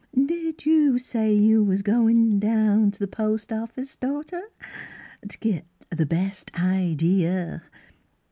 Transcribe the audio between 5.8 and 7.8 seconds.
the' Best Idea